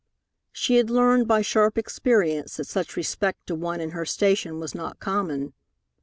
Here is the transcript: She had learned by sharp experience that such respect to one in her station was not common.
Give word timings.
She 0.51 0.77
had 0.77 0.89
learned 0.89 1.27
by 1.27 1.43
sharp 1.43 1.77
experience 1.77 2.57
that 2.57 2.65
such 2.65 2.95
respect 2.97 3.45
to 3.45 3.53
one 3.53 3.79
in 3.79 3.91
her 3.91 4.03
station 4.03 4.59
was 4.59 4.73
not 4.73 4.97
common. 4.99 5.53